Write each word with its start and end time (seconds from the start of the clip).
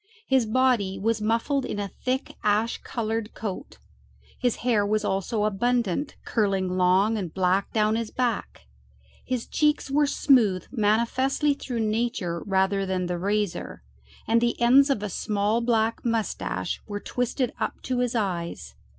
His 0.25 0.47
body 0.47 0.97
was 0.97 1.21
muffled 1.21 1.63
in 1.63 1.77
a 1.79 1.87
thick 2.03 2.33
ash 2.43 2.79
coloured 2.81 3.35
coat; 3.35 3.77
his 4.39 4.55
hair 4.65 4.83
was 4.83 5.05
also 5.05 5.43
abundant, 5.43 6.15
curling 6.25 6.69
long 6.75 7.19
and 7.19 7.31
black 7.31 7.71
down 7.71 7.95
his 7.95 8.09
back; 8.09 8.65
his 9.23 9.45
cheeks 9.45 9.91
were 9.91 10.07
smooth 10.07 10.65
manifestly 10.71 11.53
through 11.53 11.81
nature 11.81 12.41
rather 12.47 12.83
than 12.83 13.05
the 13.05 13.19
razor, 13.19 13.83
and 14.27 14.41
the 14.41 14.59
ends 14.59 14.89
of 14.89 15.03
a 15.03 15.07
small 15.07 15.61
black 15.61 16.03
mustache 16.03 16.81
were 16.87 16.99
twisted 16.99 17.53
up 17.59 17.79
to 17.83 17.99
his 17.99 18.15
eyes. 18.15 18.73